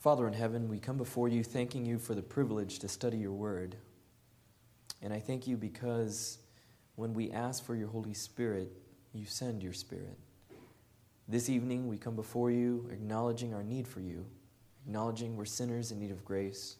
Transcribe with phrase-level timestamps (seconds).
[0.00, 3.34] Father in heaven, we come before you thanking you for the privilege to study your
[3.34, 3.76] word.
[5.02, 6.38] And I thank you because
[6.94, 8.72] when we ask for your Holy Spirit,
[9.12, 10.16] you send your Spirit.
[11.28, 14.24] This evening, we come before you acknowledging our need for you,
[14.86, 16.76] acknowledging we're sinners in need of grace,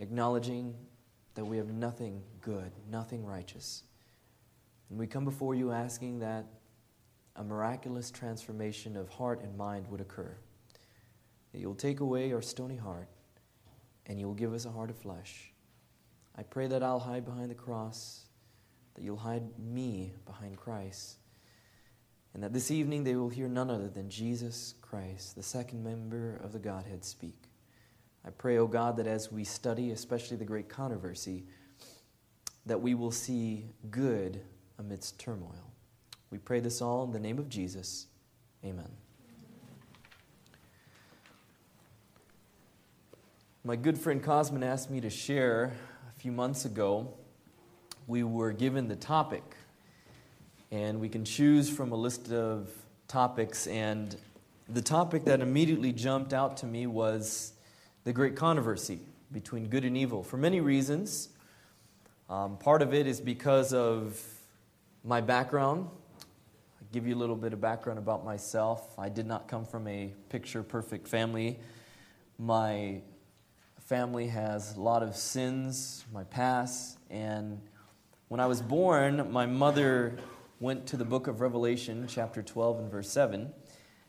[0.00, 0.74] acknowledging
[1.36, 3.84] that we have nothing good, nothing righteous.
[4.88, 6.44] And we come before you asking that
[7.36, 10.36] a miraculous transformation of heart and mind would occur.
[11.52, 13.08] That you'll take away our stony heart
[14.06, 15.52] and you'll give us a heart of flesh.
[16.36, 18.24] I pray that I'll hide behind the cross,
[18.94, 21.18] that you'll hide me behind Christ,
[22.34, 26.40] and that this evening they will hear none other than Jesus Christ, the second member
[26.42, 27.50] of the Godhead, speak.
[28.24, 31.44] I pray, O oh God, that as we study, especially the great controversy,
[32.66, 34.40] that we will see good
[34.78, 35.72] amidst turmoil.
[36.30, 38.06] We pray this all in the name of Jesus.
[38.64, 38.90] Amen.
[43.70, 45.72] My good friend Cosman asked me to share
[46.08, 47.14] a few months ago.
[48.08, 49.44] We were given the topic,
[50.72, 52.68] and we can choose from a list of
[53.06, 53.68] topics.
[53.68, 54.16] And
[54.68, 57.52] the topic that immediately jumped out to me was
[58.02, 58.98] the great controversy
[59.30, 61.28] between good and evil for many reasons.
[62.28, 64.20] Um, part of it is because of
[65.04, 65.88] my background.
[66.18, 68.98] I'll give you a little bit of background about myself.
[68.98, 71.60] I did not come from a picture perfect family.
[72.36, 73.02] My
[73.90, 77.60] family has a lot of sins, my past, and
[78.28, 80.16] when I was born, my mother
[80.60, 83.52] went to the book of Revelation, chapter 12 and verse 7,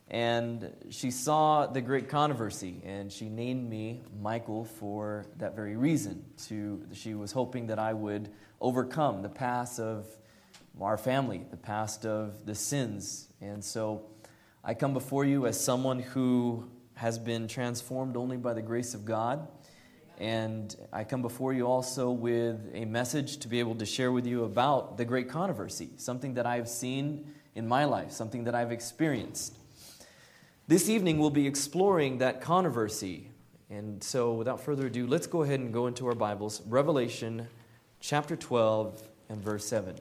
[0.08, 6.26] and she saw the great controversy, and she named me Michael for that very reason.
[6.50, 10.06] To, she was hoping that I would overcome the past of
[10.80, 13.30] our family, the past of the sins.
[13.42, 14.04] And so
[14.64, 19.06] I come before you as someone who has been transformed only by the grace of
[19.06, 19.48] God.
[20.22, 24.28] And I come before you also with a message to be able to share with
[24.28, 28.72] you about the great controversy, something that I've seen in my life, something that I've
[28.72, 29.58] experienced.
[30.68, 33.32] This evening we'll be exploring that controversy.
[33.72, 36.62] And so, without further ado, let's go ahead and go into our Bibles.
[36.68, 37.48] Revelation
[38.00, 39.96] chapter 12 and verse 7.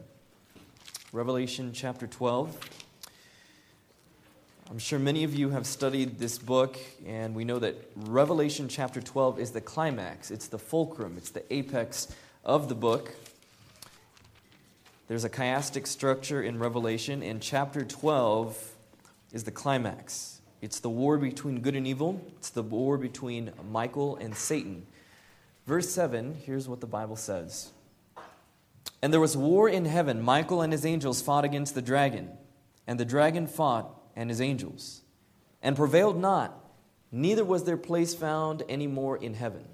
[1.14, 2.79] Revelation chapter 12.
[4.70, 9.00] I'm sure many of you have studied this book, and we know that Revelation chapter
[9.00, 12.06] 12 is the climax, it's the fulcrum, it's the apex
[12.44, 13.12] of the book.
[15.08, 18.76] There's a chiastic structure in Revelation, and chapter 12
[19.32, 20.41] is the climax.
[20.62, 24.87] It's the war between good and evil, it's the war between Michael and Satan.
[25.66, 27.70] Verse 7, here's what the Bible says.
[29.02, 30.22] And there was war in heaven.
[30.22, 32.31] Michael and his angels fought against the dragon,
[32.87, 35.03] and the dragon fought and his angels,
[35.62, 36.59] and prevailed not,
[37.12, 39.65] neither was their place found any more in heaven.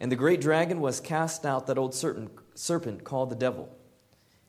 [0.00, 3.74] And the great dragon was cast out, that old serpent, called the devil.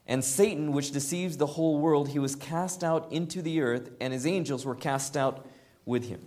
[0.07, 4.13] And Satan, which deceives the whole world, he was cast out into the earth, and
[4.13, 5.47] his angels were cast out
[5.85, 6.21] with him.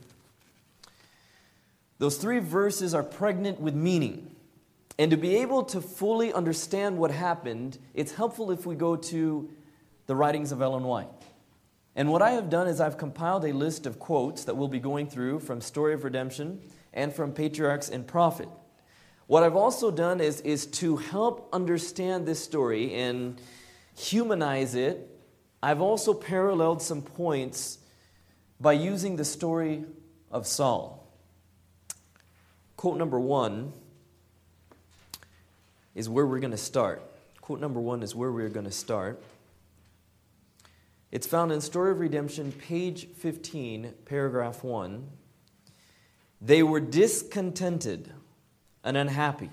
[1.98, 4.30] Those three verses are pregnant with meaning.
[4.98, 9.48] And to be able to fully understand what happened, it's helpful if we go to
[10.06, 11.08] the writings of Ellen White.
[11.98, 14.78] And what I have done is I've compiled a list of quotes that we'll be
[14.78, 16.60] going through from Story of Redemption
[16.94, 18.48] and from Patriarchs and Prophet.
[19.26, 23.40] What I've also done is, is to help understand this story and
[23.96, 25.10] humanize it.
[25.60, 27.78] I've also paralleled some points
[28.60, 29.84] by using the story
[30.30, 31.04] of Saul.
[32.76, 33.72] Quote number one
[35.96, 37.02] is where we're going to start.
[37.40, 39.20] Quote number one is where we're going to start.
[41.10, 45.08] It's found in Story of Redemption, page 15, paragraph 1.
[46.42, 48.12] They were discontented
[48.84, 49.48] and unhappy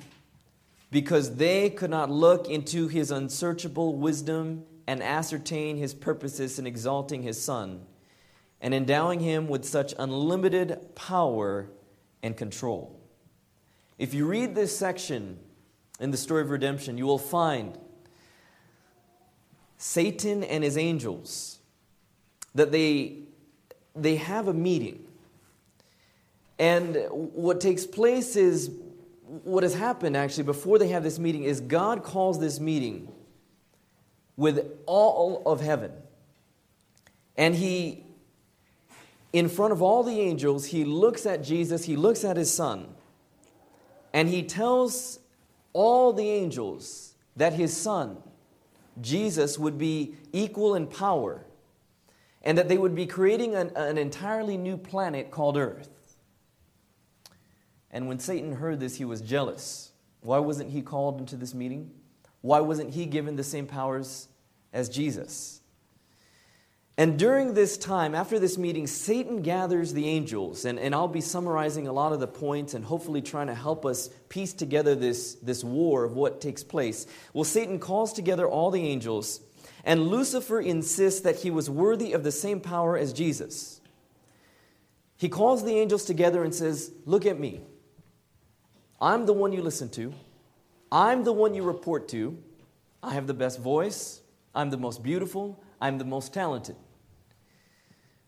[0.92, 7.24] because they could not look into his unsearchable wisdom and ascertain his purposes in exalting
[7.24, 7.86] his Son
[8.60, 11.70] and endowing him with such unlimited power
[12.22, 13.00] and control.
[13.98, 15.40] If you read this section,
[16.02, 17.78] in the story of redemption, you will find
[19.78, 21.60] Satan and his angels
[22.54, 23.20] that they
[23.96, 25.06] they have a meeting.
[26.58, 28.72] And what takes place is
[29.44, 33.12] what has happened actually before they have this meeting is God calls this meeting
[34.38, 35.92] with all of heaven.
[37.38, 38.06] And he
[39.36, 42.88] in front of all the angels, he looks at Jesus, he looks at his son,
[44.14, 45.20] and he tells
[45.74, 48.16] all the angels that his son,
[49.02, 51.46] Jesus, would be equal in power
[52.42, 55.90] and that they would be creating an, an entirely new planet called Earth.
[57.92, 59.92] And when Satan heard this, he was jealous.
[60.22, 61.92] Why wasn't he called into this meeting?
[62.42, 64.28] Why wasn't he given the same powers
[64.72, 65.62] as Jesus?
[66.98, 70.64] And during this time, after this meeting, Satan gathers the angels.
[70.64, 73.86] And, and I'll be summarizing a lot of the points and hopefully trying to help
[73.86, 77.06] us piece together this, this war of what takes place.
[77.34, 79.42] Well, Satan calls together all the angels,
[79.84, 83.82] and Lucifer insists that he was worthy of the same power as Jesus.
[85.18, 87.62] He calls the angels together and says, Look at me.
[89.02, 90.14] I'm the one you listen to,
[90.90, 92.42] I'm the one you report to.
[93.04, 94.22] I have the best voice,
[94.56, 96.78] I'm the most beautiful, I'm the most talented.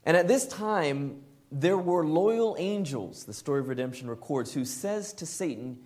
[0.07, 1.21] And at this time,
[1.51, 5.79] there were loyal angels, the story of redemption records, who says to Satan,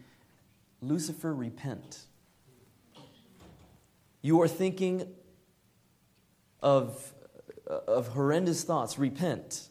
[0.79, 2.05] Lucifer, repent.
[4.21, 5.07] You are thinking
[6.61, 7.13] of,
[7.65, 9.69] of horrendous thoughts, repent.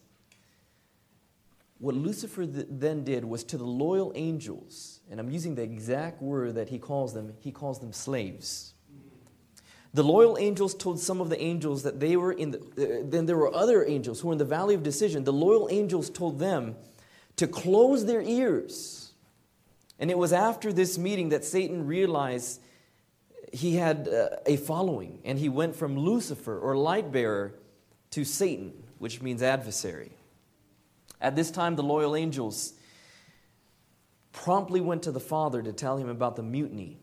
[1.79, 6.57] What Lucifer then did was to the loyal angels, and I'm using the exact word
[6.57, 8.75] that he calls them, he calls them slaves.
[9.93, 13.37] The loyal angels told some of the angels that they were in the, then there
[13.37, 15.25] were other angels who were in the valley of decision.
[15.25, 16.77] The loyal angels told them
[17.37, 19.13] to close their ears.
[19.99, 22.61] And it was after this meeting that Satan realized
[23.53, 27.55] he had uh, a following, and he went from Lucifer or light bearer
[28.11, 30.13] to Satan, which means adversary.
[31.21, 32.75] At this time, the loyal angels
[34.33, 37.01] promptly went to the Father to tell him about the mutiny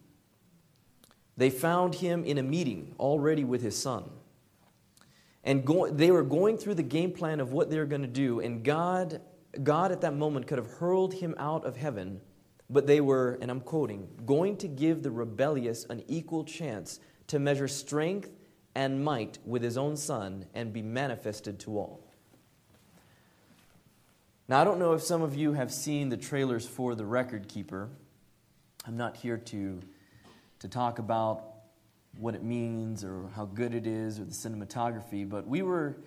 [1.37, 4.09] they found him in a meeting already with his son.
[5.43, 8.07] And go, they were going through the game plan of what they were going to
[8.07, 8.41] do.
[8.41, 9.21] And God,
[9.63, 12.19] God at that moment could have hurled him out of heaven,
[12.69, 17.39] but they were, and I'm quoting, going to give the rebellious an equal chance to
[17.39, 18.31] measure strength
[18.75, 22.03] and might with his own son and be manifested to all.
[24.49, 27.47] Now, I don't know if some of you have seen the trailers for The Record
[27.47, 27.89] Keeper.
[28.85, 29.81] I'm not here to
[30.59, 31.43] to talk about
[32.17, 35.97] what it means or how good it is or the cinematography, but we were,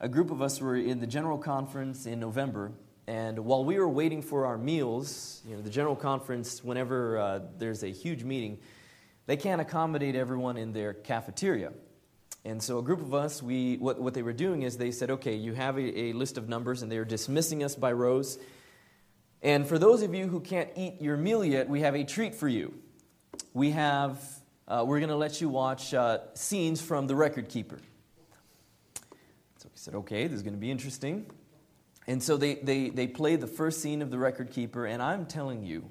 [0.00, 2.72] a group of us were in the general conference in November,
[3.06, 7.40] and while we were waiting for our meals, you know, the general conference, whenever uh,
[7.58, 8.58] there's a huge meeting,
[9.26, 11.72] they can't accommodate everyone in their cafeteria.
[12.44, 15.12] And so a group of us, we, what, what they were doing is they said,
[15.12, 18.38] okay, you have a, a list of numbers, and they are dismissing us by rows.
[19.42, 22.34] And for those of you who can't eat your meal yet, we have a treat
[22.34, 22.74] for you
[23.54, 24.20] we have,
[24.68, 27.78] uh, we're going to let you watch uh, scenes from The Record Keeper.
[29.58, 31.26] So we said, okay, this is going to be interesting.
[32.06, 35.26] And so they, they, they played the first scene of The Record Keeper, and I'm
[35.26, 35.90] telling you,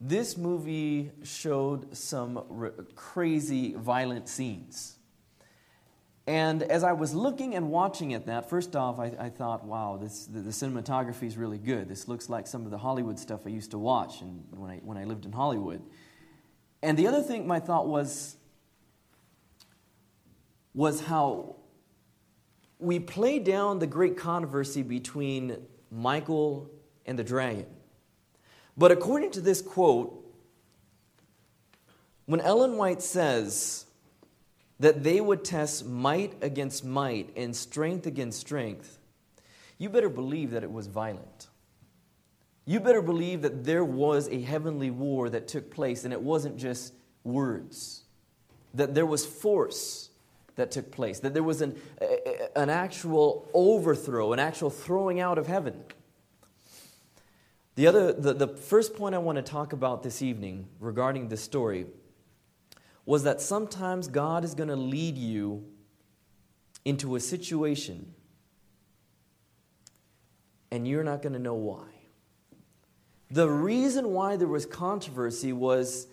[0.00, 4.96] this movie showed some r- crazy, violent scenes.
[6.26, 9.98] And as I was looking and watching at that, first off, I, I thought, wow,
[10.00, 11.88] this, the, the, cinematography is really good.
[11.88, 14.76] This looks like some of the Hollywood stuff I used to watch and when, I,
[14.84, 15.82] when I lived in Hollywood.
[16.82, 18.36] And the other thing my thought was
[20.74, 21.56] was how
[22.78, 25.56] we play down the great controversy between
[25.90, 26.70] Michael
[27.06, 27.66] and the dragon.
[28.76, 30.18] But according to this quote,
[32.26, 33.86] when Ellen White says
[34.80, 38.98] that they would test might against might and strength against strength,
[39.78, 41.48] you better believe that it was violent.
[42.64, 46.56] You better believe that there was a heavenly war that took place, and it wasn't
[46.56, 46.94] just
[47.24, 48.04] words.
[48.74, 50.10] That there was force
[50.56, 51.80] that took place, that there was an,
[52.54, 55.82] an actual overthrow, an actual throwing out of heaven.
[57.74, 61.42] The, other, the, the first point I want to talk about this evening regarding this
[61.42, 61.86] story
[63.06, 65.64] was that sometimes God is going to lead you
[66.84, 68.14] into a situation
[70.70, 71.84] and you're not going to know why.
[73.32, 76.06] The reason why there was controversy was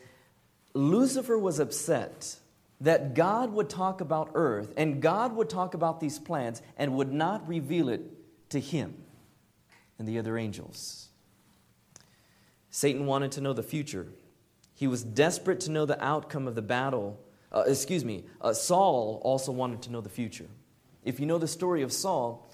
[0.73, 2.38] Lucifer was upset
[2.79, 7.11] that God would talk about earth and God would talk about these plans and would
[7.11, 8.01] not reveal it
[8.51, 8.95] to him
[9.97, 11.09] and the other angels.
[12.69, 14.07] Satan wanted to know the future.
[14.73, 17.19] He was desperate to know the outcome of the battle.
[17.51, 20.47] Uh, excuse me, uh, Saul also wanted to know the future.
[21.03, 22.49] If you know the story of Saul,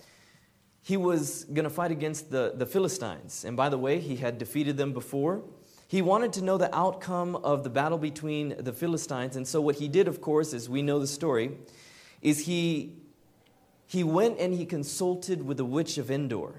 [0.86, 3.44] he was going to fight against the, the Philistines.
[3.44, 5.42] And by the way, he had defeated them before.
[5.88, 9.36] He wanted to know the outcome of the battle between the Philistines.
[9.36, 11.58] And so, what he did, of course, as we know the story,
[12.22, 12.98] is he,
[13.88, 16.54] he went and he consulted with the witch of Endor.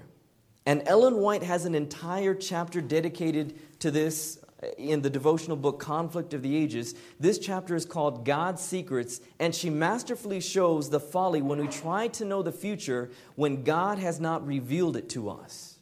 [0.65, 4.39] And Ellen White has an entire chapter dedicated to this
[4.77, 6.95] in the devotional book Conflict of the Ages.
[7.19, 12.07] This chapter is called God's Secrets, and she masterfully shows the folly when we try
[12.09, 15.77] to know the future when God has not revealed it to us.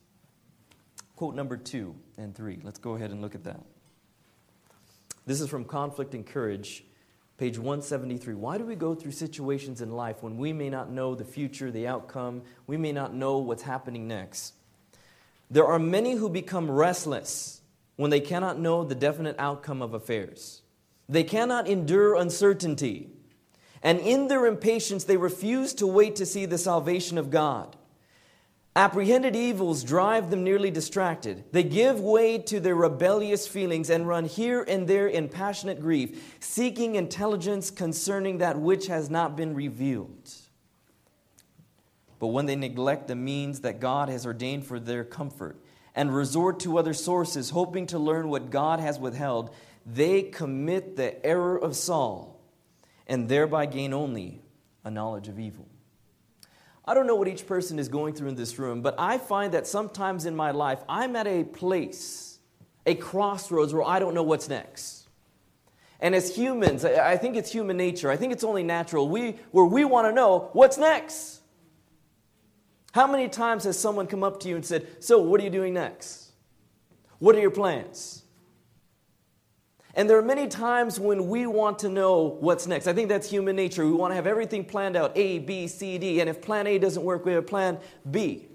[1.16, 2.60] quote number two and three.
[2.64, 3.62] Let's go ahead and look at that.
[5.26, 6.84] This is from Conflict and Courage,
[7.38, 8.34] page 173.
[8.36, 11.72] Why do we go through situations in life when we may not know the future,
[11.72, 12.44] the outcome?
[12.68, 14.54] We may not know what's happening next.
[15.50, 17.62] There are many who become restless
[17.96, 20.62] when they cannot know the definite outcome of affairs.
[21.08, 23.10] They cannot endure uncertainty.
[23.82, 27.76] And in their impatience, they refuse to wait to see the salvation of God.
[28.78, 31.46] Apprehended evils drive them nearly distracted.
[31.54, 36.36] They give way to their rebellious feelings and run here and there in passionate grief,
[36.42, 40.30] seeking intelligence concerning that which has not been revealed.
[42.20, 45.58] But when they neglect the means that God has ordained for their comfort
[45.96, 51.26] and resort to other sources, hoping to learn what God has withheld, they commit the
[51.26, 52.40] error of Saul
[53.08, 54.42] and thereby gain only
[54.84, 55.68] a knowledge of evil.
[56.84, 59.54] I don't know what each person is going through in this room, but I find
[59.54, 62.40] that sometimes in my life, I'm at a place,
[62.86, 65.08] a crossroads where I don't know what's next.
[66.00, 68.12] And as humans, I think it's human nature.
[68.12, 69.10] I think it's only natural.
[69.10, 71.35] We, where we want to know what's next.
[72.96, 75.50] How many times has someone come up to you and said, So, what are you
[75.50, 76.32] doing next?
[77.20, 78.24] What are your plans?
[79.96, 82.88] And there are many times when we want to know what's next.
[82.88, 83.86] I think that's human nature.
[83.86, 86.22] We want to have everything planned out A, B, C, D.
[86.22, 88.48] And if plan A doesn't work, we have plan B.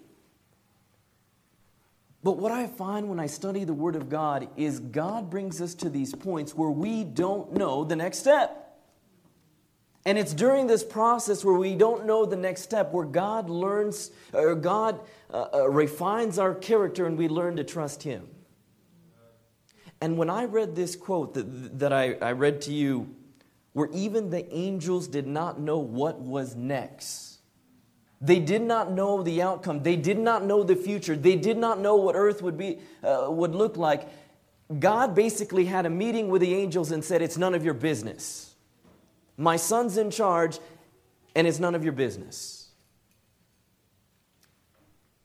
[2.23, 5.75] But what I find when I study the Word of God is God brings us
[5.75, 8.59] to these points where we don't know the next step.
[10.07, 14.11] And it's during this process where we don't know the next step, where God learns,
[14.33, 15.00] or God
[15.33, 18.26] uh, uh, refines our character and we learn to trust Him.
[20.00, 23.14] And when I read this quote that, that I, I read to you,
[23.75, 27.38] where even the angels did not know what was next,
[28.23, 31.78] they did not know the outcome, they did not know the future, they did not
[31.78, 34.09] know what earth would, be, uh, would look like.
[34.78, 38.50] God basically had a meeting with the angels and said, It's none of your business.
[39.40, 40.59] My son's in charge,
[41.35, 42.68] and it's none of your business.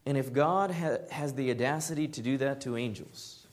[0.05, 3.45] And if God ha- has the audacity to do that to angels,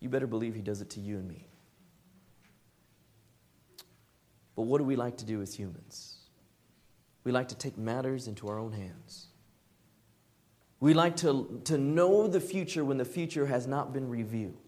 [0.00, 1.46] you better believe He does it to you and me.
[4.56, 6.20] But what do we like to do as humans?
[7.24, 9.26] We like to take matters into our own hands.
[10.80, 14.67] We like to, to know the future when the future has not been revealed.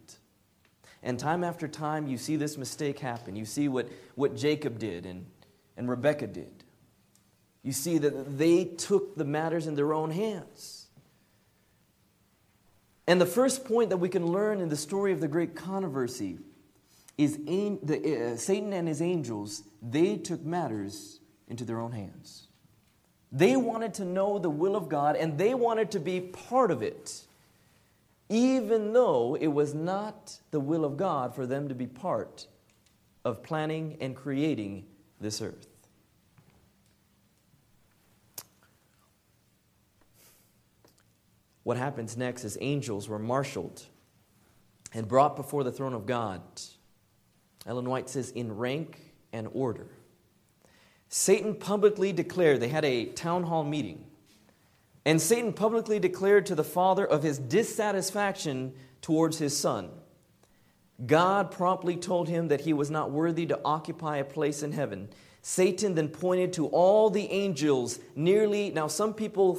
[1.02, 3.37] And time after time, you see this mistake happen.
[3.37, 5.26] You see what, what Jacob did and,
[5.76, 6.64] and Rebekah did.
[7.62, 10.87] You see that they took the matters in their own hands.
[13.07, 16.38] And the first point that we can learn in the story of the great controversy
[17.19, 22.47] is the, uh, Satan and his angels, they took matters into their own hands.
[23.33, 26.83] They wanted to know the will of God and they wanted to be part of
[26.83, 27.25] it,
[28.30, 32.46] even though it was not the will of God for them to be part
[33.26, 34.87] of planning and creating
[35.20, 35.66] this earth.
[41.70, 43.84] what happens next is angels were marshaled
[44.92, 46.40] and brought before the throne of God.
[47.64, 48.99] Ellen White says, in rank
[49.32, 49.87] and order.
[51.08, 54.04] Satan publicly declared, they had a town hall meeting,
[55.04, 59.90] and Satan publicly declared to the Father of his dissatisfaction towards his Son.
[61.04, 65.09] God promptly told him that he was not worthy to occupy a place in heaven.
[65.42, 69.59] Satan then pointed to all the angels, nearly, now some people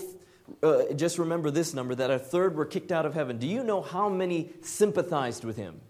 [0.61, 3.37] uh, just remember this number that a third were kicked out of heaven.
[3.37, 5.81] Do you know how many sympathized with him?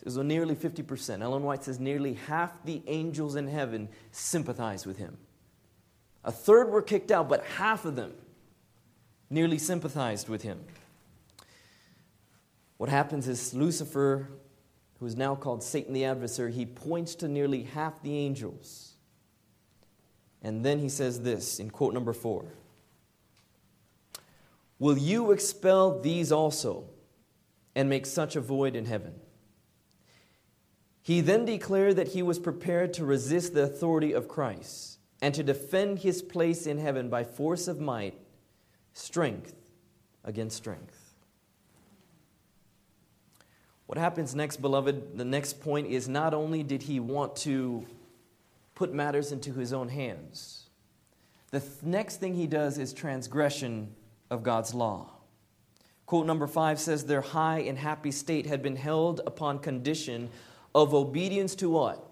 [0.00, 1.22] It was nearly 50%.
[1.22, 5.16] Ellen White says nearly half the angels in heaven sympathized with him.
[6.24, 8.12] A third were kicked out, but half of them
[9.28, 10.60] nearly sympathized with him.
[12.76, 14.28] What happens is Lucifer,
[15.00, 18.94] who is now called Satan the adversary, he points to nearly half the angels.
[20.42, 22.44] And then he says this in quote number four
[24.78, 26.84] Will you expel these also
[27.74, 29.14] and make such a void in heaven?
[31.00, 35.44] He then declared that he was prepared to resist the authority of Christ and to
[35.44, 38.18] defend his place in heaven by force of might,
[38.92, 39.54] strength
[40.24, 41.14] against strength.
[43.86, 45.16] What happens next, beloved?
[45.16, 47.86] The next point is not only did he want to
[48.74, 50.64] put matters into his own hands,
[51.50, 53.94] the th- next thing he does is transgression
[54.28, 55.10] of God's law.
[56.06, 60.30] Quote number five says, Their high and happy state had been held upon condition
[60.74, 62.04] of obedience to what?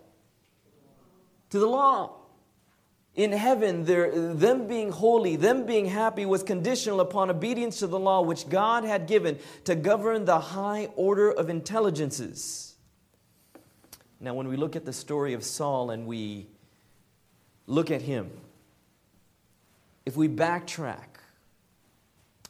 [1.51, 2.20] To the law.
[3.17, 8.23] In heaven, them being holy, them being happy, was conditional upon obedience to the law
[8.23, 12.77] which God had given to govern the high order of intelligences.
[14.21, 16.47] Now, when we look at the story of Saul and we
[17.67, 18.31] look at him,
[20.07, 21.19] if we backtrack,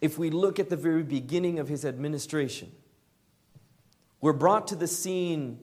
[0.01, 2.71] if we look at the very beginning of his administration,
[4.21, 5.59] we're brought to the scene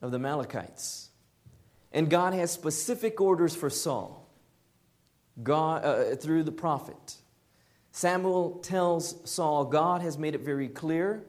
[0.00, 1.08] of the Amalekites.
[1.92, 4.19] And God has specific orders for Saul
[5.42, 7.16] God, uh, through the prophet.
[7.92, 11.24] Samuel tells Saul, God has made it very clear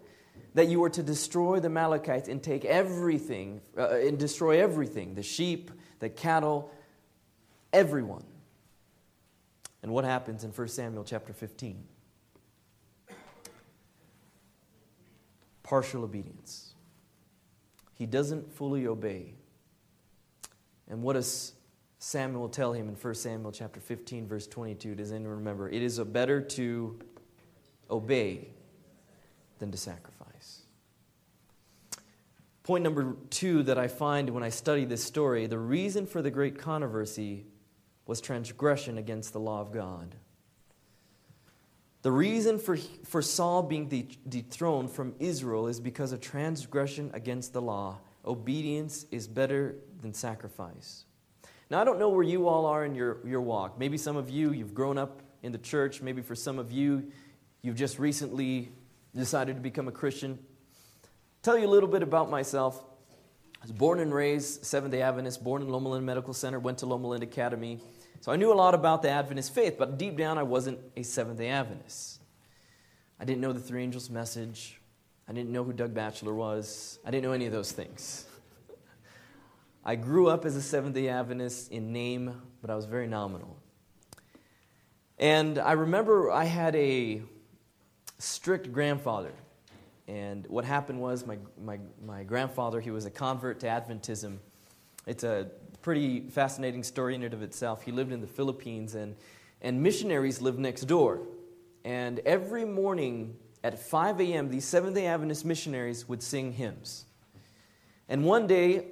[0.53, 5.23] that you are to destroy the Amalekites and take everything, uh, and destroy everything the
[5.23, 6.71] sheep, the cattle,
[7.71, 8.23] everyone.
[9.81, 11.83] And what happens in 1 Samuel chapter 15?
[15.63, 16.73] Partial obedience.
[17.95, 19.35] He doesn't fully obey.
[20.89, 21.53] And what does
[22.03, 24.95] Samuel will tell him in 1 Samuel chapter 15, verse 22?
[24.95, 25.69] Does anyone remember?
[25.69, 26.99] It is better to
[27.91, 28.47] obey
[29.59, 30.63] than to sacrifice.
[32.63, 36.31] Point number two that I find when I study this story the reason for the
[36.31, 37.45] great controversy
[38.07, 40.15] was transgression against the law of God.
[42.01, 47.53] The reason for, for Saul being de- dethroned from Israel is because of transgression against
[47.53, 47.99] the law.
[48.25, 51.05] Obedience is better than sacrifice.
[51.71, 53.79] Now, I don't know where you all are in your, your walk.
[53.79, 56.01] Maybe some of you, you've grown up in the church.
[56.01, 57.09] Maybe for some of you,
[57.61, 58.73] you've just recently
[59.15, 60.37] decided to become a Christian.
[61.43, 62.83] Tell you a little bit about myself.
[63.55, 66.79] I was born and raised Seventh day Adventist, born in Loma Linda Medical Center, went
[66.79, 67.79] to Loma Linda Academy.
[68.19, 71.03] So I knew a lot about the Adventist faith, but deep down I wasn't a
[71.03, 72.19] Seventh day Adventist.
[73.17, 74.81] I didn't know the three angels message.
[75.25, 76.99] I didn't know who Doug Batchelor was.
[77.05, 78.25] I didn't know any of those things.
[79.83, 83.57] I grew up as a Seventh day Adventist in name, but I was very nominal.
[85.17, 87.23] And I remember I had a
[88.19, 89.31] strict grandfather.
[90.07, 94.37] And what happened was my, my, my grandfather, he was a convert to Adventism.
[95.07, 95.49] It's a
[95.81, 97.81] pretty fascinating story in and of itself.
[97.81, 99.15] He lived in the Philippines, and,
[99.63, 101.21] and missionaries lived next door.
[101.83, 107.05] And every morning at 5 a.m., these Seventh day Adventist missionaries would sing hymns.
[108.07, 108.85] And one day,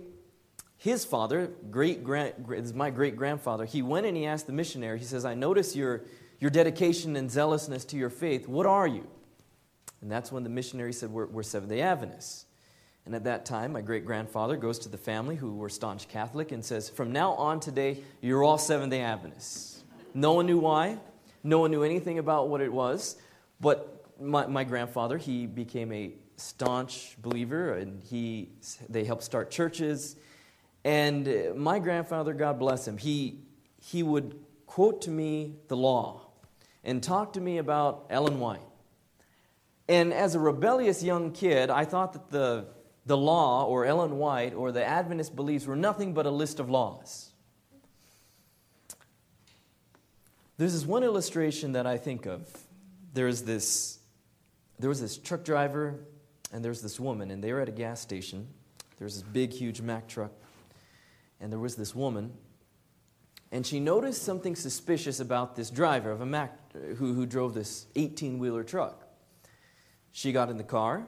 [0.80, 4.98] his father, great grand, is my great grandfather, he went and he asked the missionary,
[4.98, 6.06] he says, I notice your,
[6.40, 8.48] your dedication and zealousness to your faith.
[8.48, 9.06] What are you?
[10.02, 12.46] And that's when the missionary said, We're, we're Seventh day Adventists.
[13.06, 16.54] And at that time, my great grandfather goes to the family who were staunch Catholic
[16.54, 19.84] and says, From now on today, you're all Seventh day Adventists.
[20.14, 20.98] No one knew why,
[21.44, 23.18] no one knew anything about what it was,
[23.60, 28.48] but my, my grandfather, he became a staunch believer and he,
[28.88, 30.16] they helped start churches.
[30.84, 33.40] And uh, my grandfather, God bless him, he,
[33.82, 36.22] he would quote to me the law
[36.84, 38.62] and talk to me about Ellen White.
[39.88, 42.68] And as a rebellious young kid, I thought that the
[43.10, 46.70] the law or Ellen White or the Adventist beliefs were nothing but a list of
[46.70, 47.32] laws.
[50.58, 52.48] There's this one illustration that I think of.
[53.14, 53.98] There's this,
[54.78, 56.00] there was this truck driver
[56.54, 58.48] and there's this woman, and they were at a gas station.
[58.98, 60.32] There's this big, huge Mack truck,
[61.40, 62.34] and there was this woman,
[63.52, 66.58] and she noticed something suspicious about this driver of a Mack
[66.98, 69.08] who, who drove this 18 wheeler truck.
[70.12, 71.08] She got in the car,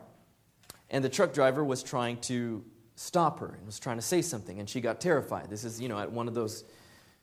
[0.89, 2.63] and the truck driver was trying to
[2.95, 5.49] stop her and was trying to say something, and she got terrified.
[5.49, 6.63] This is, you know, at one of those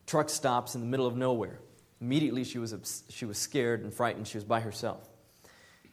[0.07, 1.61] truck stops in the middle of nowhere.
[2.01, 4.29] Immediately, she was, she was scared and frightened.
[4.29, 5.09] She was by herself.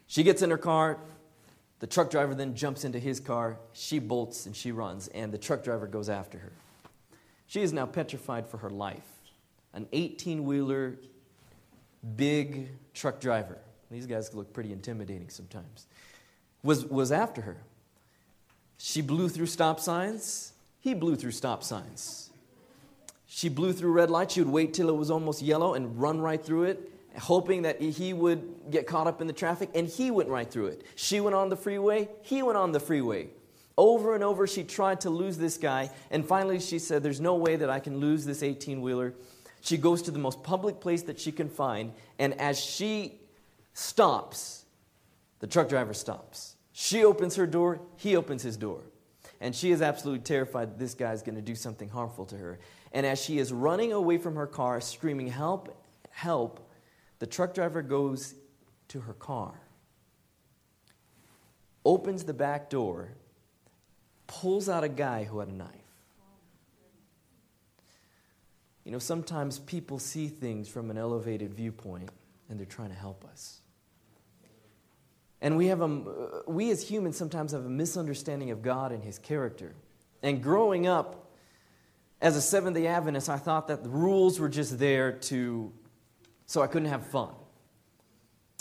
[0.06, 0.98] She gets in her car.
[1.80, 3.58] The truck driver then jumps into his car.
[3.72, 6.52] She bolts and she runs, and the truck driver goes after her.
[7.46, 9.08] She is now petrified for her life.
[9.72, 10.96] An 18 wheeler,
[12.16, 13.58] big truck driver.
[13.90, 15.86] These guys look pretty intimidating sometimes
[16.66, 17.56] was, was after her.
[18.76, 20.52] She blew through stop signs.
[20.80, 22.30] He blew through stop signs.
[23.26, 24.34] She blew through red lights.
[24.34, 27.80] She would wait till it was almost yellow and run right through it, hoping that
[27.80, 30.84] he would get caught up in the traffic, and he went right through it.
[30.96, 32.08] She went on the freeway.
[32.22, 33.28] He went on the freeway.
[33.78, 37.34] Over and over, she tried to lose this guy, and finally, she said, There's no
[37.34, 39.14] way that I can lose this 18 wheeler.
[39.60, 43.20] She goes to the most public place that she can find, and as she
[43.74, 44.64] stops,
[45.40, 46.56] the truck driver stops.
[46.72, 48.80] She opens her door, he opens his door.
[49.40, 52.36] And she is absolutely terrified that this guy is going to do something harmful to
[52.36, 52.58] her.
[52.92, 55.76] And as she is running away from her car, screaming, Help,
[56.10, 56.70] help,
[57.18, 58.34] the truck driver goes
[58.88, 59.54] to her car,
[61.84, 63.10] opens the back door,
[64.26, 65.70] pulls out a guy who had a knife.
[68.84, 72.10] You know, sometimes people see things from an elevated viewpoint
[72.48, 73.60] and they're trying to help us.
[75.40, 79.18] And we, have a, we as humans sometimes have a misunderstanding of God and His
[79.18, 79.74] character.
[80.22, 81.30] And growing up
[82.20, 85.72] as a Seventh day Adventist, I thought that the rules were just there to,
[86.46, 87.34] so I couldn't have fun.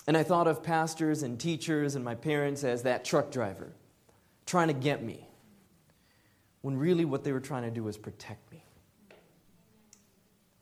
[0.07, 3.71] And I thought of pastors and teachers and my parents as that truck driver
[4.45, 5.27] trying to get me,
[6.65, 8.63] when really what they were trying to do was protect me.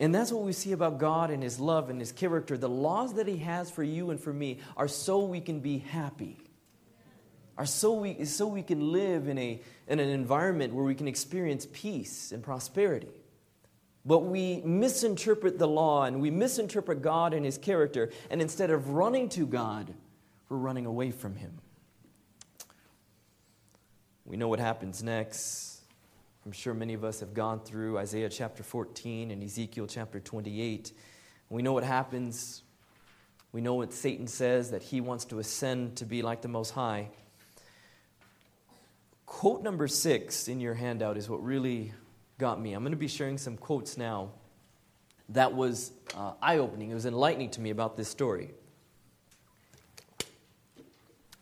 [0.01, 2.57] And that's what we see about God and His love and His character.
[2.57, 5.77] The laws that He has for you and for me are so we can be
[5.77, 6.41] happy,
[7.57, 11.07] are so we, so we can live in, a, in an environment where we can
[11.07, 13.07] experience peace and prosperity.
[14.05, 18.89] But we misinterpret the law and we misinterpret God and His character, and instead of
[18.89, 19.93] running to God,
[20.49, 21.59] we're running away from Him.
[24.25, 25.72] We know what happens next.
[26.45, 30.91] I'm sure many of us have gone through Isaiah chapter 14 and Ezekiel chapter 28.
[31.49, 32.63] We know what happens.
[33.53, 36.71] We know what Satan says that he wants to ascend to be like the Most
[36.71, 37.11] High.
[39.25, 41.93] Quote number six in your handout is what really
[42.39, 42.73] got me.
[42.73, 44.31] I'm going to be sharing some quotes now
[45.29, 46.91] that was uh, eye opening.
[46.91, 48.51] It was enlightening to me about this story.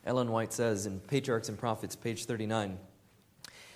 [0.05, 2.77] Ellen White says in Patriarchs and Prophets, page 39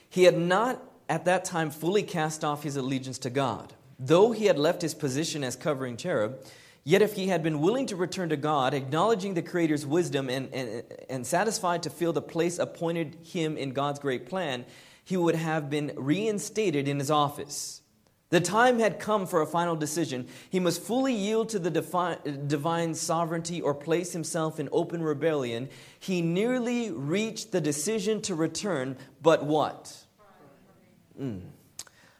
[0.07, 3.73] He had not at that time fully cast off his allegiance to God.
[3.99, 6.37] Though he had left his position as covering cherub,
[6.83, 10.53] yet if he had been willing to return to God, acknowledging the Creator's wisdom and,
[10.53, 14.65] and, and satisfied to fill the place appointed him in God's great plan,
[15.03, 17.81] he would have been reinstated in his office.
[18.31, 20.27] The time had come for a final decision.
[20.49, 21.69] He must fully yield to the
[22.47, 25.69] divine sovereignty or place himself in open rebellion.
[25.99, 30.04] He nearly reached the decision to return, but what?
[31.19, 31.41] Mm.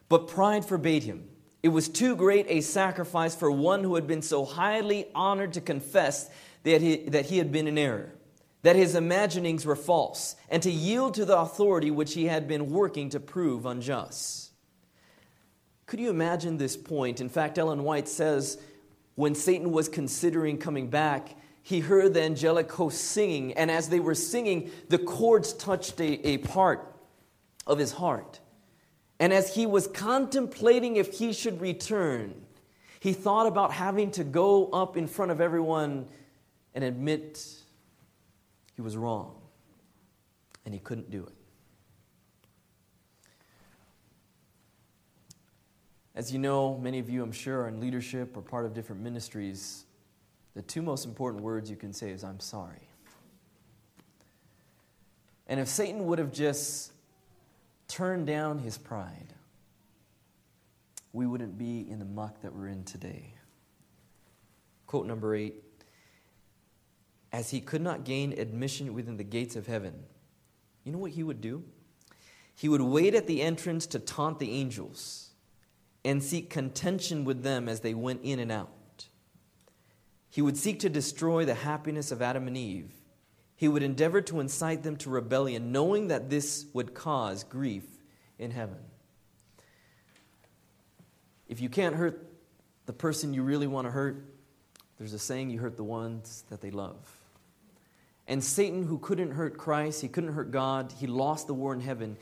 [0.09, 1.27] But pride forbade him.
[1.63, 5.61] It was too great a sacrifice for one who had been so highly honored to
[5.61, 6.29] confess
[6.63, 8.13] that he, that he had been in error,
[8.61, 12.69] that his imaginings were false, and to yield to the authority which he had been
[12.69, 14.51] working to prove unjust.
[15.87, 17.19] Could you imagine this point?
[17.19, 18.59] In fact, Ellen White says
[19.15, 23.99] when Satan was considering coming back, he heard the angelic host singing, and as they
[23.99, 26.95] were singing, the chords touched a, a part
[27.65, 28.39] of his heart.
[29.19, 32.33] And as he was contemplating if he should return,
[32.99, 36.07] he thought about having to go up in front of everyone
[36.73, 37.45] and admit
[38.75, 39.35] he was wrong.
[40.65, 41.33] And he couldn't do it.
[46.15, 49.01] As you know, many of you, I'm sure, are in leadership or part of different
[49.01, 49.85] ministries.
[50.55, 52.89] The two most important words you can say is, I'm sorry.
[55.47, 56.91] And if Satan would have just
[57.87, 59.33] turn down his pride,
[61.13, 63.33] we wouldn't be in the muck that we're in today.
[64.87, 65.63] Quote number eight
[67.31, 70.03] As he could not gain admission within the gates of heaven,
[70.83, 71.63] you know what he would do?
[72.55, 75.31] He would wait at the entrance to taunt the angels
[76.05, 79.07] and seek contention with them as they went in and out.
[80.29, 82.91] He would seek to destroy the happiness of Adam and Eve
[83.55, 87.83] he would endeavor to incite them to rebellion, knowing that this would cause grief
[88.37, 88.77] in heaven.
[91.47, 92.27] If you can't hurt
[92.85, 94.25] the person you really want to hurt,
[94.97, 96.97] there's a saying you hurt the ones that they love.
[98.27, 101.79] And Satan, who couldn't hurt Christ, he couldn't hurt God, he lost the war in
[101.79, 102.17] heaven.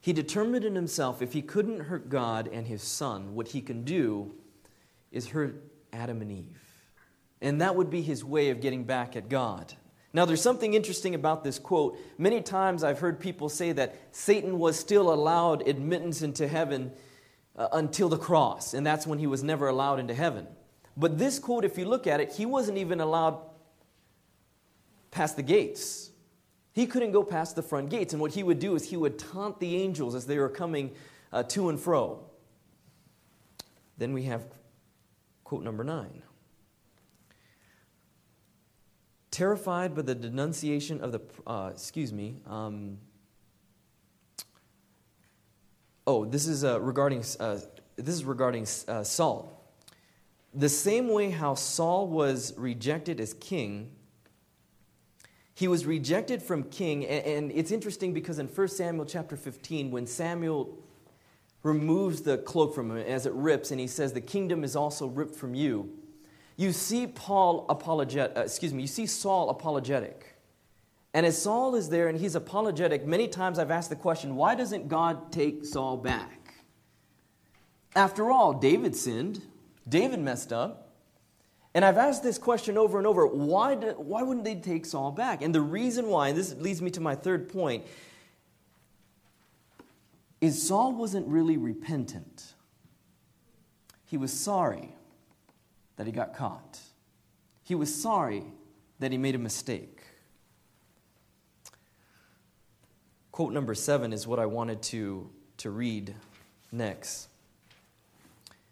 [0.00, 3.84] He determined in himself if he couldn't hurt God and his son, what he can
[3.84, 4.34] do
[5.10, 6.60] is hurt Adam and Eve.
[7.40, 9.72] And that would be his way of getting back at God.
[10.12, 11.98] Now, there's something interesting about this quote.
[12.16, 16.92] Many times I've heard people say that Satan was still allowed admittance into heaven
[17.56, 20.46] uh, until the cross, and that's when he was never allowed into heaven.
[20.96, 23.38] But this quote, if you look at it, he wasn't even allowed
[25.10, 26.10] past the gates.
[26.72, 29.18] He couldn't go past the front gates, and what he would do is he would
[29.18, 30.92] taunt the angels as they were coming
[31.32, 32.24] uh, to and fro.
[33.98, 34.44] Then we have
[35.44, 36.22] quote number nine.
[39.38, 42.98] Terrified by the denunciation of the, uh, excuse me, um,
[46.08, 47.56] oh, this is uh, regarding, uh,
[47.94, 49.72] this is regarding uh, Saul.
[50.54, 53.92] The same way how Saul was rejected as king,
[55.54, 59.92] he was rejected from king, and, and it's interesting because in 1 Samuel chapter 15,
[59.92, 60.76] when Samuel
[61.62, 65.06] removes the cloak from him as it rips, and he says, The kingdom is also
[65.06, 65.97] ripped from you
[66.58, 70.34] you see Paul apologetic, uh, excuse me, you see Saul apologetic.
[71.14, 74.56] And as Saul is there and he's apologetic, many times I've asked the question, why
[74.56, 76.54] doesn't God take Saul back?
[77.94, 79.40] After all, David sinned,
[79.88, 80.96] David messed up.
[81.74, 85.12] And I've asked this question over and over why, do, why wouldn't they take Saul
[85.12, 85.42] back?
[85.42, 87.86] And the reason why, and this leads me to my third point,
[90.40, 92.54] is Saul wasn't really repentant.
[94.06, 94.96] He was sorry
[95.98, 96.78] that he got caught,
[97.62, 98.44] he was sorry
[99.00, 100.00] that he made a mistake.
[103.30, 106.14] Quote number seven is what I wanted to, to read
[106.72, 107.28] next.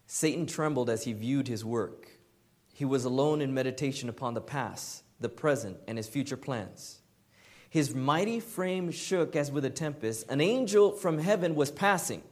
[0.06, 2.08] Satan trembled as he viewed his work.
[2.72, 7.00] He was alone in meditation upon the past, the present, and his future plans.
[7.68, 10.30] His mighty frame shook as with a tempest.
[10.30, 12.22] An angel from heaven was passing.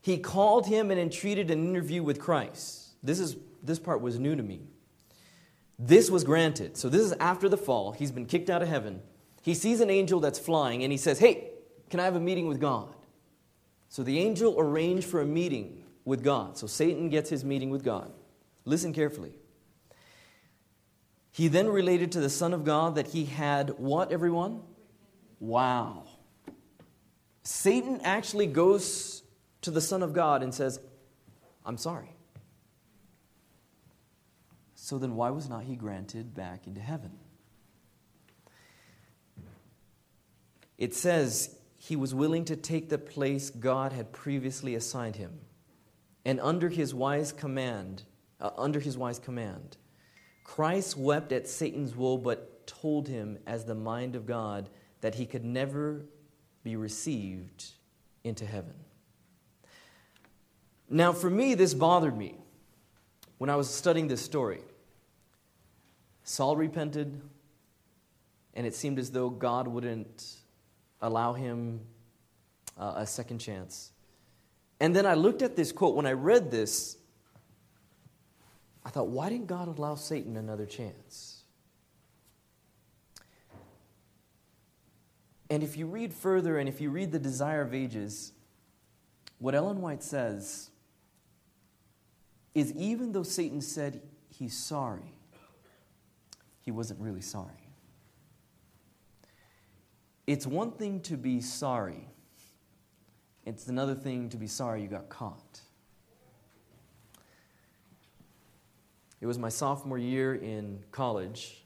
[0.00, 2.90] He called him and entreated an interview with Christ.
[3.02, 4.62] This, is, this part was new to me.
[5.78, 6.76] This was granted.
[6.76, 7.92] So, this is after the fall.
[7.92, 9.02] He's been kicked out of heaven.
[9.42, 11.50] He sees an angel that's flying and he says, Hey,
[11.90, 12.94] can I have a meeting with God?
[13.88, 16.56] So, the angel arranged for a meeting with God.
[16.56, 18.12] So, Satan gets his meeting with God.
[18.64, 19.38] Listen carefully.
[21.30, 24.62] He then related to the Son of God that he had what, everyone?
[25.38, 26.04] Wow.
[27.42, 29.22] Satan actually goes
[29.60, 30.80] to the Son of God and says,
[31.66, 32.15] I'm sorry.
[34.86, 37.10] So then, why was not he granted back into heaven?
[40.78, 45.40] It says he was willing to take the place God had previously assigned him,
[46.24, 48.04] and under his wise command,
[48.40, 49.76] uh, under his wise command,
[50.44, 54.70] Christ wept at Satan's woe, but told him, as the mind of God,
[55.00, 56.06] that he could never
[56.62, 57.72] be received
[58.22, 58.74] into heaven.
[60.88, 62.36] Now, for me, this bothered me
[63.38, 64.60] when I was studying this story.
[66.28, 67.20] Saul repented,
[68.54, 70.40] and it seemed as though God wouldn't
[71.00, 71.80] allow him
[72.76, 73.92] uh, a second chance.
[74.80, 75.94] And then I looked at this quote.
[75.94, 76.98] When I read this,
[78.84, 81.44] I thought, why didn't God allow Satan another chance?
[85.48, 88.32] And if you read further and if you read The Desire of Ages,
[89.38, 90.70] what Ellen White says
[92.52, 95.15] is even though Satan said he's sorry,
[96.66, 97.70] he wasn't really sorry.
[100.26, 102.08] It's one thing to be sorry,
[103.46, 105.60] it's another thing to be sorry you got caught.
[109.20, 111.62] It was my sophomore year in college.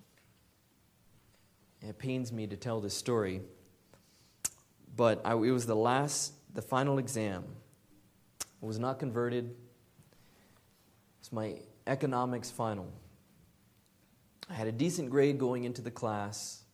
[1.81, 3.41] It pains me to tell this story,
[4.95, 7.45] but I, it was the last, the final exam.
[8.63, 9.55] I was not converted.
[11.21, 11.55] It's my
[11.87, 12.93] economics final.
[14.51, 16.65] I had a decent grade going into the class,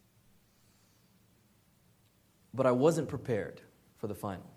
[2.55, 3.61] but I wasn't prepared
[3.99, 4.51] for the final.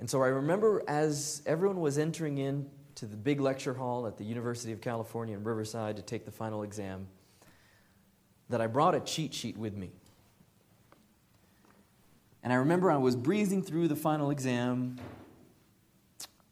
[0.00, 4.18] And so I remember as everyone was entering in to the big lecture hall at
[4.18, 7.06] the University of California in Riverside to take the final exam
[8.48, 9.92] that I brought a cheat sheet with me.
[12.42, 14.98] And I remember I was breezing through the final exam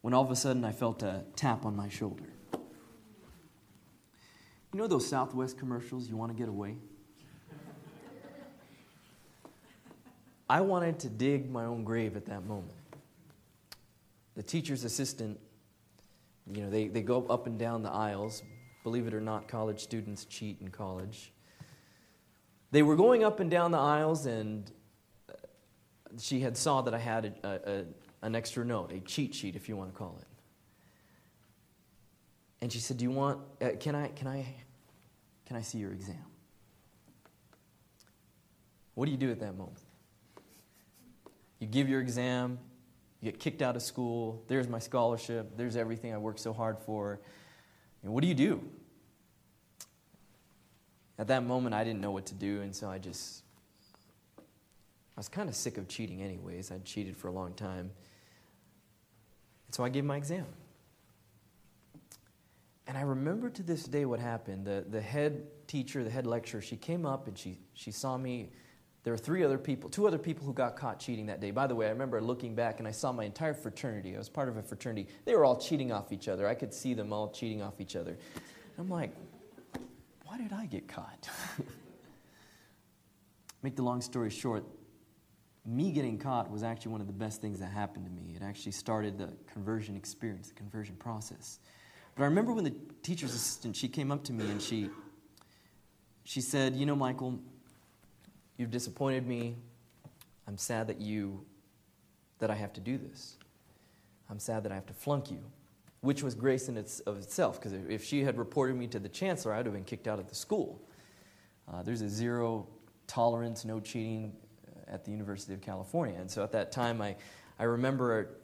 [0.03, 2.38] when all of a sudden I felt a tap on my shoulder.
[4.73, 6.77] You know those Southwest commercials, you want to get away?
[10.51, 12.73] I wanted to dig my own grave at that moment.
[14.35, 15.39] The teacher's assistant
[16.53, 18.43] you know, they, they go up and down the aisles.
[18.83, 21.33] Believe it or not, college students cheat in college.
[22.71, 24.71] They were going up and down the aisles, and
[25.29, 25.35] uh,
[26.19, 27.85] she had saw that I had a, a,
[28.27, 30.28] an extra note, a cheat sheet, if you want to call it.
[32.61, 33.41] And she said, "Do you want?
[33.61, 34.09] Uh, can I?
[34.09, 34.47] Can I?
[35.47, 36.25] Can I see your exam?"
[38.95, 39.79] What do you do at that moment?
[41.61, 42.59] You give your exam,
[43.21, 44.43] you get kicked out of school.
[44.49, 45.57] There's my scholarship.
[45.57, 47.21] There's everything I worked so hard for.
[48.03, 48.61] And what do you do?
[51.19, 53.43] At that moment, I didn't know what to do, and so I just.
[54.39, 56.71] I was kind of sick of cheating, anyways.
[56.71, 57.91] I'd cheated for a long time.
[59.67, 60.47] And so I gave my exam.
[62.89, 64.67] And I remember to this day what happened.
[64.67, 68.51] The, the head teacher, the head lecturer, she came up and she, she saw me
[69.05, 71.51] there were three other people, two other people who got caught cheating that day.
[71.51, 74.15] By the way, I remember looking back and I saw my entire fraternity.
[74.15, 75.09] I was part of a fraternity.
[75.25, 76.49] They were all cheating off each other.
[76.49, 78.19] I could see them all cheating off each other.
[78.79, 79.13] I'm like,
[80.25, 81.29] why did I get caught?
[83.63, 84.65] Make the long story short,
[85.65, 88.35] me getting caught was actually one of the best things that happened to me.
[88.35, 91.61] It actually started the conversion experience, the conversion process.
[92.19, 94.91] But I remember when the teacher's assistant, she came up to me and she,
[96.25, 97.39] she said, You know, Michael,
[98.59, 99.57] You've disappointed me.
[100.47, 101.45] I'm sad that you
[102.41, 103.37] that I have to do this.
[104.29, 105.39] I'm sad that I have to flunk you,
[106.03, 109.09] which was grace in its, of itself, because if she had reported me to the
[109.09, 110.81] chancellor, I'd have been kicked out of the school.
[111.73, 112.69] Uh, there's a zero
[113.07, 114.33] tolerance, no cheating
[114.67, 116.17] uh, at the University of California.
[116.19, 117.17] And so at that time, I,
[117.59, 118.37] I remember,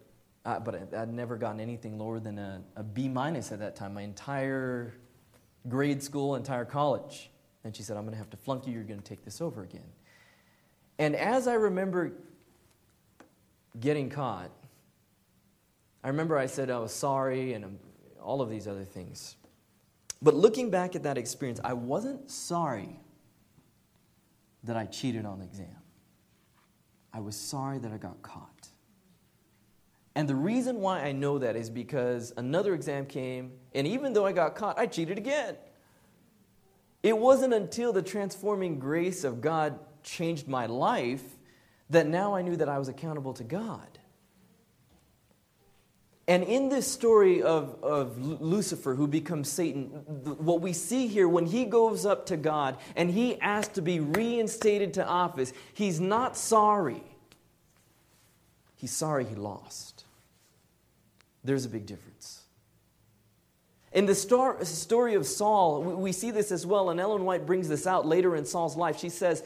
[0.44, 3.94] uh, but I'd never gotten anything lower than a, a B minus at that time,
[3.94, 4.94] my entire
[5.68, 7.30] grade school, entire college.
[7.64, 9.40] And she said, I'm going to have to flunk you, you're going to take this
[9.40, 9.88] over again.
[10.98, 12.12] And as I remember
[13.80, 14.50] getting caught,
[16.02, 17.78] I remember I said I was sorry and
[18.22, 19.36] all of these other things.
[20.20, 23.00] But looking back at that experience, I wasn't sorry
[24.64, 25.76] that I cheated on the exam.
[27.12, 28.53] I was sorry that I got caught.
[30.14, 34.26] And the reason why I know that is because another exam came, and even though
[34.26, 35.56] I got caught, I cheated again.
[37.02, 41.22] It wasn't until the transforming grace of God changed my life
[41.90, 43.98] that now I knew that I was accountable to God.
[46.26, 49.88] And in this story of, of Lucifer, who becomes Satan,
[50.38, 54.00] what we see here, when he goes up to God and he asks to be
[54.00, 57.02] reinstated to office, he's not sorry.
[58.74, 59.93] He's sorry he lost.
[61.44, 62.40] There's a big difference.
[63.92, 67.86] In the story of Saul, we see this as well, and Ellen White brings this
[67.86, 68.98] out later in Saul's life.
[68.98, 69.44] She says,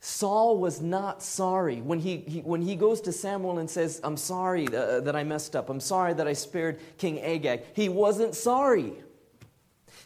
[0.00, 1.80] Saul was not sorry.
[1.80, 5.22] When he, he, when he goes to Samuel and says, I'm sorry uh, that I
[5.22, 8.94] messed up, I'm sorry that I spared King Agag, he wasn't sorry.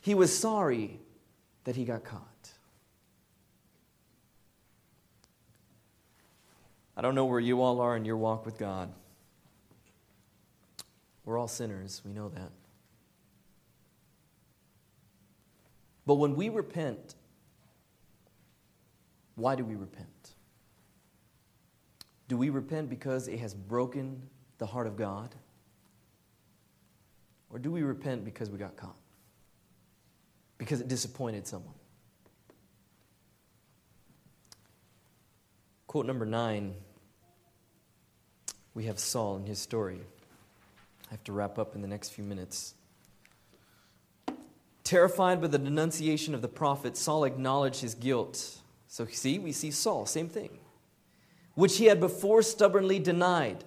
[0.03, 1.01] He was sorry
[1.65, 2.23] that he got caught.
[6.97, 8.93] I don't know where you all are in your walk with God.
[11.29, 12.51] We're all sinners, we know that.
[16.07, 17.17] But when we repent
[19.35, 20.31] why do we repent?
[22.29, 24.23] Do we repent because it has broken
[24.57, 25.35] the heart of God?
[27.51, 28.97] Or do we repent because we got caught?
[30.57, 31.75] Because it disappointed someone?
[35.89, 36.75] Quote number nine
[38.73, 40.01] we have Saul and his story.
[41.09, 42.75] I have to wrap up in the next few minutes.
[44.85, 49.71] Terrified by the denunciation of the prophet, Saul acknowledged his guilt so, see, we see
[49.71, 50.59] Saul, same thing,
[51.55, 53.65] which he had before stubbornly denied.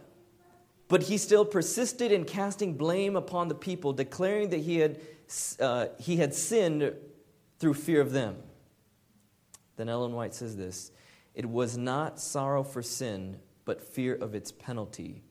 [0.87, 4.99] But he still persisted in casting blame upon the people, declaring that he had,
[5.59, 6.95] uh, he had sinned
[7.59, 8.35] through fear of them.
[9.77, 10.91] Then Ellen White says this
[11.35, 15.21] It was not sorrow for sin, but fear of its penalty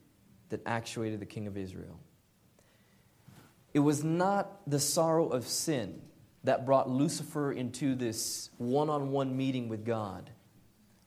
[0.51, 1.99] that actuated the king of Israel.
[3.73, 6.01] It was not the sorrow of sin
[6.43, 10.29] that brought Lucifer into this one on one meeting with God.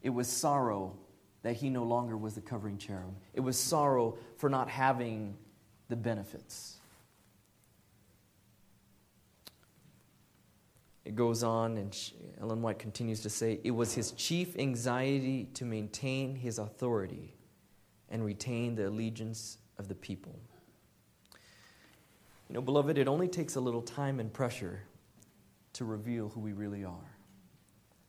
[0.03, 0.97] It was sorrow
[1.43, 5.37] that he no longer was the covering cherub, it was sorrow for not having
[5.89, 6.77] the benefits.
[11.05, 11.95] It goes on, and
[12.41, 17.34] Ellen White continues to say it was his chief anxiety to maintain his authority
[18.11, 20.39] and retain the allegiance of the people.
[22.49, 24.83] You know, beloved, it only takes a little time and pressure
[25.75, 27.17] to reveal who we really are.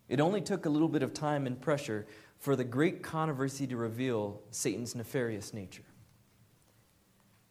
[0.08, 2.06] It only took a little bit of time and pressure
[2.38, 5.86] for the great controversy to reveal Satan's nefarious nature.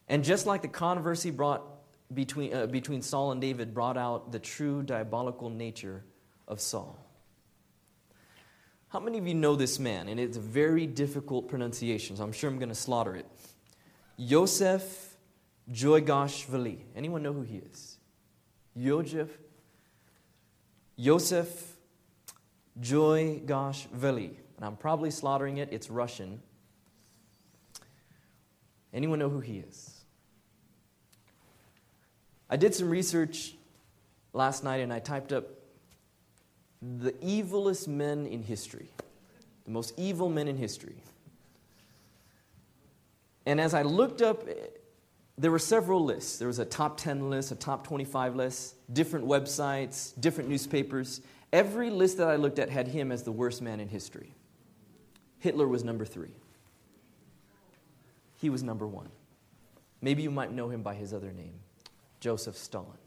[0.07, 1.63] And just like the controversy brought
[2.13, 6.03] between, uh, between Saul and David brought out the true diabolical nature
[6.47, 7.04] of Saul.
[8.95, 10.07] How many of you know this man?
[10.07, 13.25] And it's a very difficult pronunciation, so I'm sure I'm going to slaughter it.
[14.15, 15.17] Yosef
[15.69, 16.77] Joygashvili.
[16.95, 17.97] Anyone know who he is?
[18.73, 19.27] Yosef
[20.95, 21.75] Yosef
[22.79, 24.37] Joygashvili.
[24.55, 26.41] And I'm probably slaughtering it, it's Russian.
[28.93, 30.05] Anyone know who he is?
[32.49, 33.55] I did some research
[34.31, 35.47] last night and I typed up
[36.81, 38.89] the evilest men in history,
[39.65, 40.97] the most evil men in history.
[43.45, 44.47] And as I looked up
[45.37, 46.37] there were several lists.
[46.37, 51.21] There was a top 10 list, a top 25 list, different websites, different newspapers.
[51.51, 54.33] Every list that I looked at had him as the worst man in history.
[55.39, 56.35] Hitler was number three.
[58.37, 59.09] He was number one.
[60.01, 61.55] Maybe you might know him by his other name,
[62.19, 62.97] Joseph Stalin.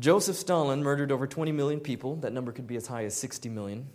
[0.00, 2.16] Joseph Stalin murdered over 20 million people.
[2.16, 3.86] That number could be as high as 60 million.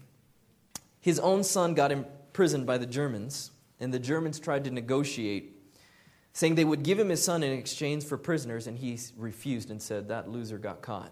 [1.01, 5.53] His own son got imprisoned by the Germans and the Germans tried to negotiate,
[6.33, 9.81] saying they would give him his son in exchange for prisoners, and he refused and
[9.81, 11.11] said, That loser got caught.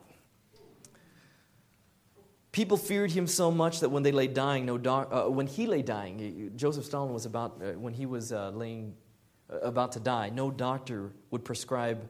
[2.51, 5.65] People feared him so much that when they lay dying, no doc, uh, when he
[5.65, 8.93] lay dying, Joseph Stalin was about uh, when he was uh, laying
[9.51, 10.29] uh, about to die.
[10.29, 12.07] No doctor would prescribe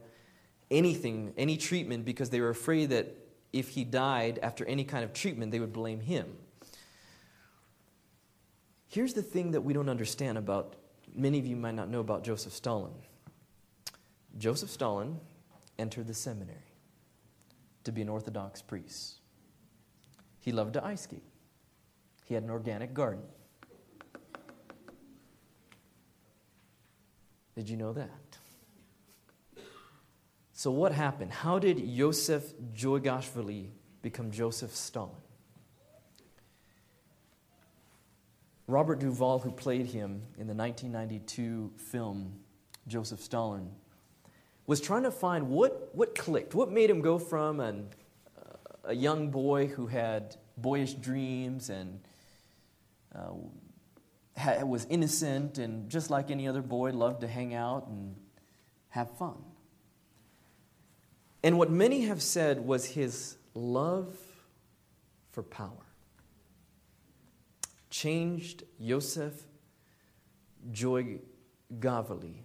[0.70, 3.14] anything, any treatment, because they were afraid that
[3.52, 6.36] if he died after any kind of treatment, they would blame him.
[8.88, 10.76] Here's the thing that we don't understand about.
[11.14, 12.92] Many of you might not know about Joseph Stalin.
[14.38, 15.20] Joseph Stalin
[15.78, 16.58] entered the seminary
[17.84, 19.20] to be an Orthodox priest.
[20.40, 21.22] He loved to ice skate.
[22.24, 23.22] He had an organic garden.
[27.54, 28.33] Did you know that?
[30.64, 31.30] So, what happened?
[31.30, 32.42] How did Yosef
[32.74, 33.66] Joygashvili
[34.00, 35.10] become Joseph Stalin?
[38.66, 42.36] Robert Duvall, who played him in the 1992 film
[42.88, 43.72] Joseph Stalin,
[44.66, 47.90] was trying to find what, what clicked, what made him go from an
[48.84, 52.00] a young boy who had boyish dreams and
[53.14, 58.16] uh, was innocent and just like any other boy, loved to hang out and
[58.88, 59.36] have fun.
[61.44, 64.16] And what many have said was his love
[65.30, 65.84] for power
[67.90, 69.34] changed Yosef
[70.72, 71.18] Joy
[71.78, 72.36] Gavali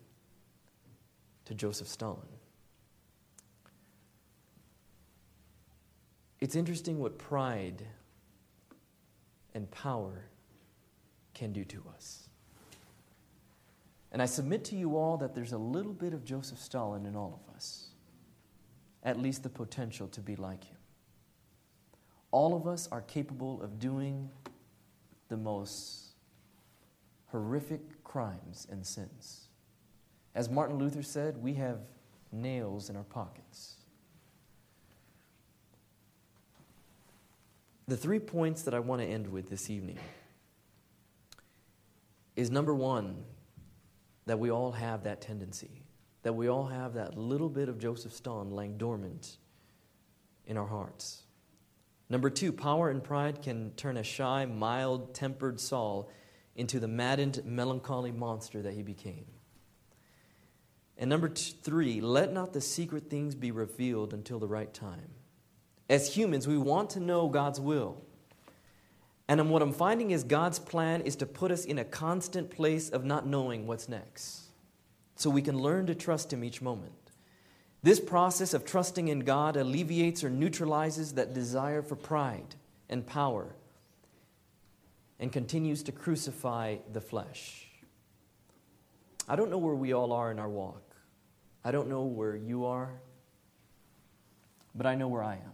[1.46, 2.28] to Joseph Stalin.
[6.42, 7.86] It's interesting what pride
[9.54, 10.26] and power
[11.34, 12.28] can do to us.
[14.12, 17.16] And I submit to you all that there's a little bit of Joseph Stalin in
[17.16, 17.89] all of us,
[19.04, 20.78] at least the potential to be like him.
[22.32, 24.30] All of us are capable of doing
[25.30, 26.14] the most
[27.28, 29.48] horrific crimes and sins.
[30.36, 31.80] As Martin Luther said, we have
[32.32, 33.76] nails in our pockets.
[37.88, 39.98] The three points that I want to end with this evening
[42.36, 43.24] is number one,
[44.28, 45.79] that we all have that tendency,
[46.30, 49.38] that we all have that little bit of Joseph Stalin laying dormant
[50.46, 51.24] in our hearts.
[52.08, 56.08] Number two, power and pride can turn a shy, mild tempered Saul
[56.56, 59.26] into the maddened, melancholy monster that he became.
[61.00, 65.10] And number three, let not the secret things be revealed until the right time.
[65.90, 68.04] As humans, we want to know God's will.
[69.28, 72.92] And what I'm finding is God's plan is to put us in a constant place
[72.92, 74.49] of not knowing what's next.
[75.20, 76.94] So we can learn to trust Him each moment.
[77.84, 82.56] This process of trusting in God alleviates or neutralizes that desire for pride
[82.90, 83.54] and power
[85.20, 87.68] and continues to crucify the flesh.
[89.28, 90.96] I don't know where we all are in our walk.
[91.66, 93.02] I don't know where you are,
[94.74, 95.52] but I know where I am.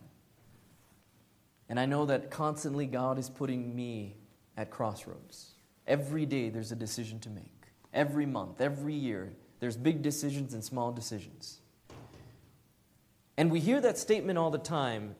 [1.70, 4.16] And I know that constantly God is putting me
[4.58, 5.54] at crossroads.
[5.88, 7.66] Every day there's a decision to make.
[7.96, 11.60] Every month, every year, there's big decisions and small decisions.
[13.38, 15.16] And we hear that statement all the time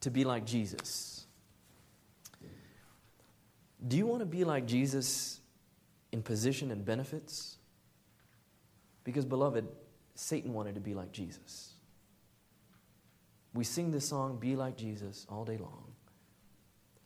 [0.00, 1.26] to be like Jesus.
[3.86, 5.40] Do you want to be like Jesus
[6.12, 7.58] in position and benefits?
[9.02, 9.68] Because, beloved,
[10.14, 11.74] Satan wanted to be like Jesus.
[13.52, 15.92] We sing this song, Be Like Jesus, all day long.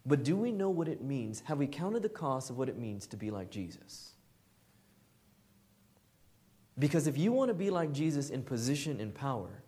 [0.06, 1.40] But do we know what it means?
[1.40, 4.14] Have we counted the cost of what it means to be like Jesus?
[6.78, 9.62] Because if you want to be like Jesus in position and power,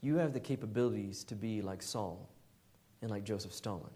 [0.00, 2.28] you have the capabilities to be like Saul
[3.02, 3.90] and like Joseph Stalin.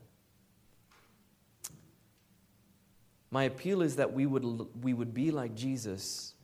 [3.30, 4.44] My appeal is that we would,
[4.82, 6.34] we would be like Jesus,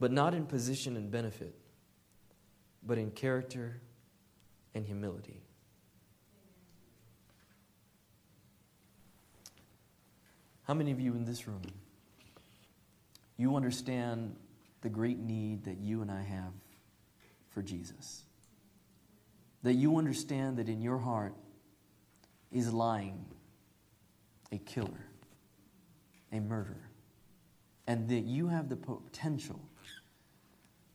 [0.00, 1.54] but not in position and benefit,
[2.82, 3.80] but in character
[4.74, 5.40] and humility.
[10.64, 11.62] How many of you in this room,
[13.40, 14.36] you understand
[14.82, 16.52] the great need that you and I have
[17.48, 18.24] for Jesus?
[19.62, 21.34] That you understand that in your heart
[22.52, 23.24] is lying
[24.52, 25.06] a killer,
[26.32, 26.90] a murderer,
[27.86, 29.60] and that you have the potential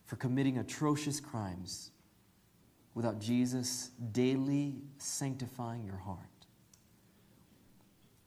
[0.04, 1.90] for committing atrocious crimes
[2.94, 6.20] without Jesus daily sanctifying your heart?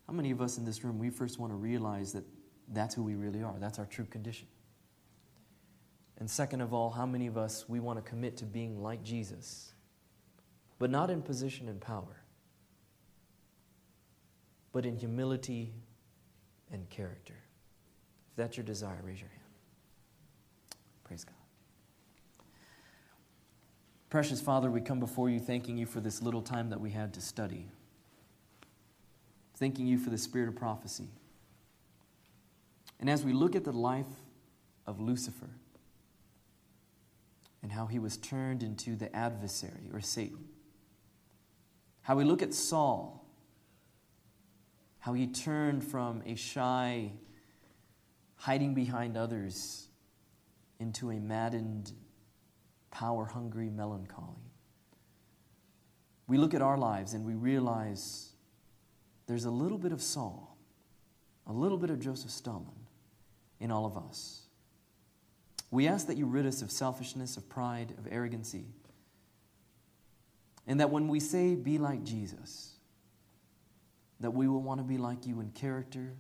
[0.08, 2.26] How many of us in this room, we first want to realize that
[2.72, 3.56] that's who we really are?
[3.60, 4.48] That's our true condition.
[6.20, 9.04] And second of all, how many of us, we want to commit to being like
[9.04, 9.74] Jesus,
[10.78, 12.24] but not in position and power,
[14.72, 15.74] but in humility
[16.72, 17.36] and character?
[18.32, 19.42] If that's your desire, raise your hand.
[21.06, 21.36] Praise God.
[24.10, 27.14] Precious Father, we come before you thanking you for this little time that we had
[27.14, 27.68] to study.
[29.56, 31.10] thanking you for the spirit of prophecy.
[33.00, 34.06] And as we look at the life
[34.86, 35.50] of Lucifer
[37.64, 40.46] and how he was turned into the adversary or Satan,
[42.02, 43.26] how we look at Saul,
[45.00, 47.12] how he turned from a shy,
[48.36, 49.88] hiding behind others
[50.80, 51.94] into a maddened,
[52.92, 54.36] power hungry melancholy.
[56.28, 58.34] We look at our lives and we realize
[59.26, 60.58] there's a little bit of Saul,
[61.48, 62.79] a little bit of Joseph Stalin
[63.60, 64.44] in all of us.
[65.72, 68.66] We ask that you rid us of selfishness, of pride, of arrogancy,
[70.66, 72.74] and that when we say, be like Jesus,
[74.20, 76.14] that we will want to be like you in character,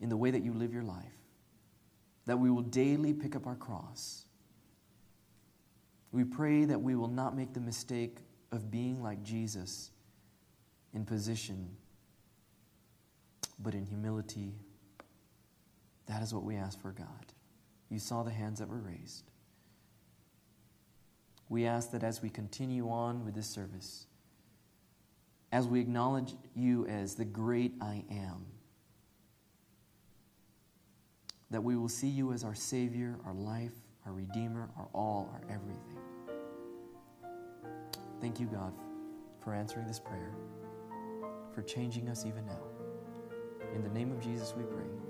[0.00, 1.12] in the way that you live your life,
[2.26, 4.24] that we will daily pick up our cross.
[6.12, 8.18] We pray that we will not make the mistake
[8.52, 9.90] of being like Jesus
[10.92, 11.70] in position,
[13.58, 14.54] but in humility.
[16.10, 17.06] That is what we ask for, God.
[17.88, 19.30] You saw the hands that were raised.
[21.48, 24.06] We ask that as we continue on with this service,
[25.52, 28.44] as we acknowledge you as the great I am,
[31.52, 35.42] that we will see you as our Savior, our life, our Redeemer, our all, our
[35.48, 35.96] everything.
[38.20, 38.72] Thank you, God,
[39.44, 40.32] for answering this prayer,
[41.54, 42.62] for changing us even now.
[43.76, 45.09] In the name of Jesus we pray.